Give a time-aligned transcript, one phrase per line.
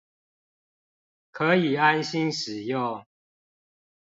[1.29, 3.05] 可以安心使用